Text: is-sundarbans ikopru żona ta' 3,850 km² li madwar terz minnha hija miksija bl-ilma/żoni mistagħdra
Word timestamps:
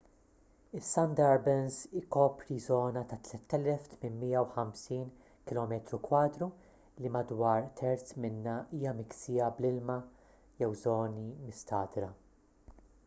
is-sundarbans 0.77 1.75
ikopru 1.99 2.55
żona 2.67 3.03
ta' 3.11 3.19
3,850 3.25 5.51
km² 5.51 5.75
li 7.03 7.11
madwar 7.17 7.67
terz 7.83 8.05
minnha 8.25 8.55
hija 8.77 8.95
miksija 9.03 9.51
bl-ilma/żoni 9.61 11.27
mistagħdra 11.51 12.09